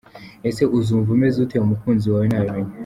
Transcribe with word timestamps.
Ese 0.49 0.63
uzumva 0.77 1.09
umeze 1.15 1.37
ute 1.43 1.55
umukunzi 1.59 2.05
wawe 2.13 2.27
nabimenya?. 2.29 2.73